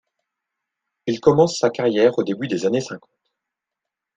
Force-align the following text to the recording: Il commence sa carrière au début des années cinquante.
Il 1.05 1.19
commence 1.19 1.59
sa 1.59 1.69
carrière 1.69 2.17
au 2.17 2.23
début 2.23 2.47
des 2.47 2.65
années 2.65 2.81
cinquante. 2.81 3.19